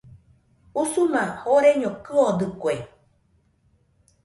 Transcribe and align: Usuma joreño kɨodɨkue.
Usuma 0.81 1.21
joreño 1.41 1.89
kɨodɨkue. 2.05 2.75